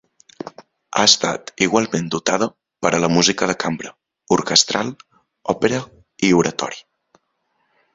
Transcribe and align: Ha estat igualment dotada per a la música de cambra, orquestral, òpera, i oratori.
Ha 0.45 1.03
estat 1.09 1.51
igualment 1.65 2.07
dotada 2.15 2.49
per 2.87 2.93
a 2.99 3.03
la 3.05 3.11
música 3.19 3.51
de 3.53 3.59
cambra, 3.67 3.95
orquestral, 4.41 4.93
òpera, 5.57 5.87
i 6.31 6.37
oratori. 6.45 6.87